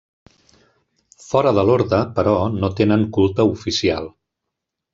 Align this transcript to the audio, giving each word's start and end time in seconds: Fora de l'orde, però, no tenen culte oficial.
Fora 1.25 1.51
de 1.59 1.65
l'orde, 1.67 2.01
però, 2.17 2.35
no 2.63 2.73
tenen 2.81 3.07
culte 3.19 3.49
oficial. 3.55 4.13